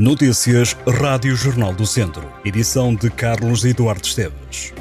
[0.00, 2.26] Notícias Rádio Jornal do Centro.
[2.42, 4.72] Edição de Carlos Eduardo Esteves.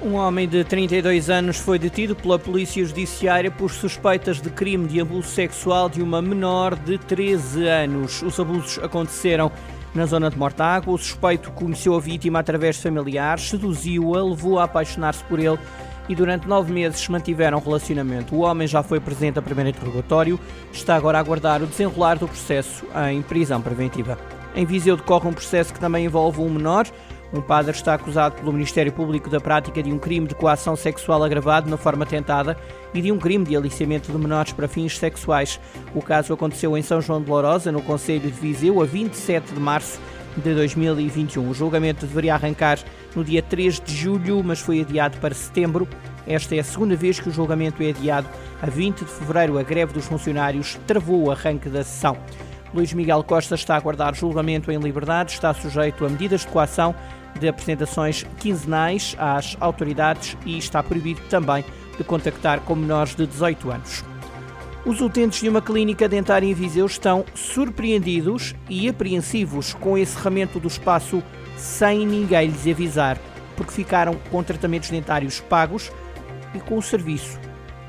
[0.00, 5.00] Um homem de 32 anos foi detido pela Polícia Judiciária por suspeitas de crime de
[5.00, 8.22] abuso sexual de uma menor de 13 anos.
[8.22, 9.50] Os abusos aconteceram
[9.92, 10.94] na zona de Mortágua.
[10.94, 15.58] O suspeito conheceu a vítima através de familiares, seduziu-a, levou-a a apaixonar-se por ele
[16.08, 18.34] e durante nove meses mantiveram relacionamento.
[18.34, 20.38] O homem já foi presente a primeiro interrogatório,
[20.72, 24.18] está agora a aguardar o desenrolar do processo em prisão preventiva.
[24.54, 26.86] Em Viseu decorre um processo que também envolve um menor.
[27.32, 31.22] Um padre está acusado pelo Ministério Público da prática de um crime de coação sexual
[31.22, 32.56] agravado na forma tentada
[32.92, 35.60] e de um crime de aliciamento de menores para fins sexuais.
[35.94, 39.60] O caso aconteceu em São João de Lourosa, no Conselho de Viseu, a 27 de
[39.60, 40.00] março
[40.36, 41.48] de 2021.
[41.48, 42.78] O julgamento deveria arrancar
[43.14, 45.88] no dia 3 de julho, mas foi adiado para setembro.
[46.26, 48.28] Esta é a segunda vez que o julgamento é adiado.
[48.62, 52.16] A 20 de fevereiro, a greve dos funcionários travou o arranque da sessão.
[52.72, 56.94] Luís Miguel Costa está a aguardar julgamento em liberdade, está sujeito a medidas de coação
[57.38, 61.64] de apresentações quinzenais às autoridades e está proibido também
[61.96, 64.09] de contactar com menores de 18 anos.
[64.84, 70.58] Os utentes de uma clínica dentária em Viseu estão surpreendidos e apreensivos com o encerramento
[70.58, 71.22] do espaço
[71.54, 73.18] sem ninguém lhes avisar,
[73.56, 75.92] porque ficaram com tratamentos dentários pagos
[76.54, 77.38] e com o serviço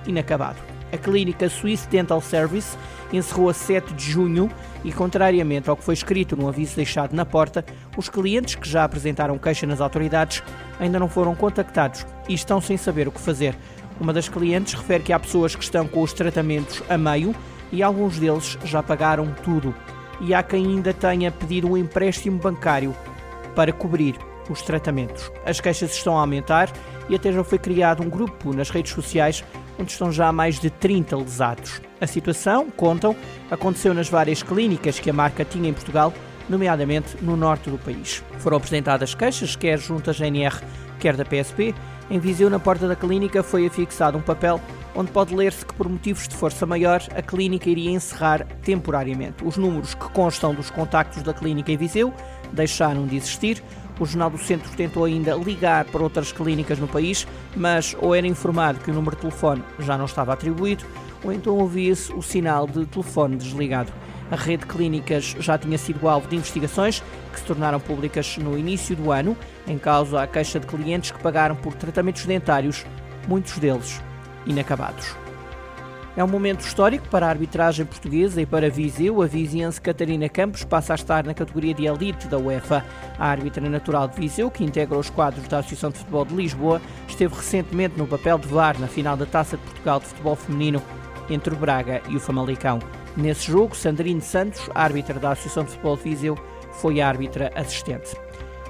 [0.06, 0.58] inacabado.
[0.92, 2.78] A clínica Swiss Dental Service
[3.14, 4.52] encerrou a 7 de junho
[4.84, 7.64] e, contrariamente ao que foi escrito no aviso deixado na porta,
[7.95, 10.44] os clientes que já apresentaram queixa nas autoridades
[10.78, 13.56] ainda não foram contactados e estão sem saber o que fazer.
[14.02, 17.35] Uma das clientes refere que há pessoas que estão com os tratamentos a meio
[17.71, 19.75] e alguns deles já pagaram tudo.
[20.19, 22.95] E há quem ainda tenha pedido um empréstimo bancário
[23.55, 24.16] para cobrir
[24.49, 25.31] os tratamentos.
[25.45, 26.73] As queixas estão a aumentar
[27.07, 29.44] e até já foi criado um grupo nas redes sociais
[29.77, 31.79] onde estão já mais de 30 lesados.
[32.02, 33.16] A situação, contam,
[33.52, 36.11] aconteceu nas várias clínicas que a marca tinha em Portugal,
[36.52, 38.23] nomeadamente no norte do país.
[38.39, 40.59] Foram apresentadas queixas, quer junto à GNR,
[41.00, 41.73] quer da PSP.
[42.09, 44.59] Em Viseu, na porta da clínica, foi afixado um papel
[44.94, 49.45] onde pode ler-se que, por motivos de força maior, a clínica iria encerrar temporariamente.
[49.45, 52.13] Os números que constam dos contactos da clínica em Viseu
[52.51, 53.63] deixaram de existir.
[53.97, 57.25] O Jornal do Centro tentou ainda ligar para outras clínicas no país,
[57.56, 60.83] mas ou era informado que o número de telefone já não estava atribuído,
[61.23, 63.94] ou então ouvia-se o sinal de telefone desligado.
[64.31, 67.03] A rede de clínicas já tinha sido alvo de investigações
[67.34, 69.36] que se tornaram públicas no início do ano,
[69.68, 72.86] em causa a queixa de clientes que pagaram por tratamentos dentários,
[73.28, 74.02] muitos deles
[74.46, 75.18] inacabados.
[76.16, 79.22] É um momento histórico para a arbitragem portuguesa e para Viseu.
[79.22, 82.86] A viziense Catarina Campos passa a estar na categoria de elite da UEFA.
[83.18, 86.81] A árbitra natural de Viseu, que integra os quadros da Associação de Futebol de Lisboa,
[87.08, 90.81] esteve recentemente no papel de VAR na final da Taça de Portugal de Futebol Feminino
[91.30, 92.80] entre o Braga e o Famalicão.
[93.17, 96.38] Nesse jogo, Sandrine Santos, árbitra da Associação de Futebol de Viseu,
[96.73, 98.16] foi árbitra assistente.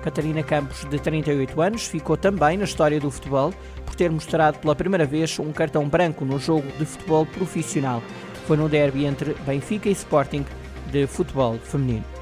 [0.02, 3.54] Catarina Campos, de 38 anos, ficou também na história do futebol
[3.86, 8.02] por ter mostrado pela primeira vez um cartão branco no jogo de futebol profissional.
[8.48, 10.44] Foi no derby entre Benfica e Sporting
[10.92, 12.21] de futebol feminino.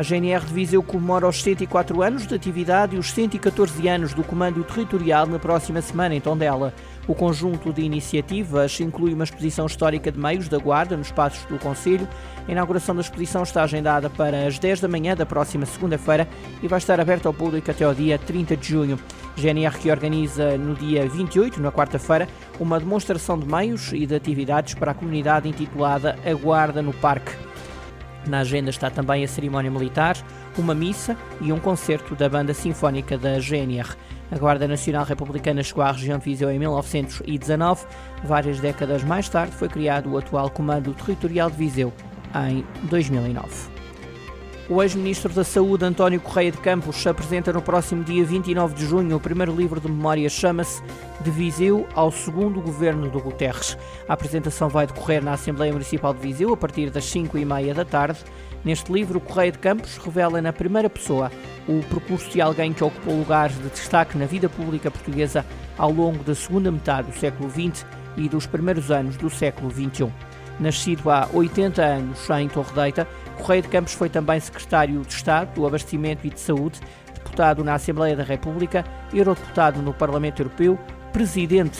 [0.00, 4.24] A GNR de Viseu comemora os 104 anos de atividade e os 114 anos do
[4.24, 6.72] Comando Territorial na próxima semana em Tondela.
[7.06, 11.58] O conjunto de iniciativas inclui uma exposição histórica de meios da Guarda nos passos do
[11.58, 12.08] Conselho.
[12.48, 16.26] A inauguração da exposição está agendada para as 10 da manhã da próxima segunda-feira
[16.62, 18.98] e vai estar aberta ao público até ao dia 30 de junho.
[19.36, 22.26] GNR que organiza no dia 28, na quarta-feira,
[22.58, 27.49] uma demonstração de meios e de atividades para a comunidade intitulada A Guarda no Parque.
[28.26, 30.16] Na agenda está também a cerimónia militar,
[30.58, 33.96] uma missa e um concerto da Banda Sinfónica da GNR.
[34.30, 37.86] A Guarda Nacional Republicana chegou à região de Viseu em 1919.
[38.22, 41.92] Várias décadas mais tarde foi criado o atual Comando Territorial de Viseu,
[42.48, 43.79] em 2009.
[44.70, 49.16] O ex-ministro da Saúde, António Correia de Campos, apresenta no próximo dia 29 de junho
[49.16, 50.80] o primeiro livro de memórias, chama-se
[51.22, 53.76] De Viseu ao Segundo Governo do Guterres.
[54.08, 57.74] A apresentação vai decorrer na Assembleia Municipal de Viseu a partir das 5 e meia
[57.74, 58.20] da tarde.
[58.64, 61.32] Neste livro, Correia de Campos revela na primeira pessoa
[61.66, 65.44] o percurso de alguém que ocupou lugares de destaque na vida pública portuguesa
[65.76, 67.84] ao longo da segunda metade do século XX
[68.16, 70.12] e dos primeiros anos do século XXI.
[70.60, 73.08] Nascido há 80 anos em Torredeita,
[73.40, 76.78] Correia de Campos foi também secretário de Estado do Abastecimento e de Saúde,
[77.14, 80.78] deputado na Assembleia da República, eurodeputado no Parlamento Europeu,
[81.12, 81.78] presidente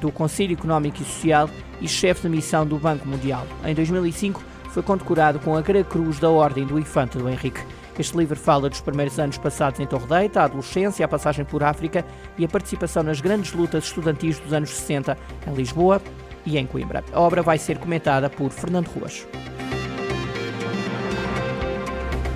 [0.00, 1.48] do Conselho Económico e Social
[1.80, 3.46] e chefe de missão do Banco Mundial.
[3.64, 7.60] Em 2005 foi condecorado com a Gra Cruz da Ordem do Infante do Henrique.
[7.98, 12.04] Este livro fala dos primeiros anos passados em Torredeita, a adolescência, a passagem por África
[12.36, 15.16] e a participação nas grandes lutas estudantis dos anos 60
[15.46, 16.02] em Lisboa,
[16.46, 17.04] e em Coimbra.
[17.12, 19.26] A obra vai ser comentada por Fernando Ruas.